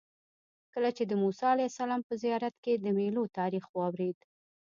کله 0.73 0.89
چې 0.97 1.03
د 1.07 1.11
موسی 1.21 1.45
علیه 1.53 1.69
السلام 1.71 2.01
په 2.07 2.13
زیارت 2.23 2.55
کې 2.63 2.73
د 2.75 2.85
میلو 2.97 3.23
تاریخ 3.37 3.63
واورېد. 3.71 4.17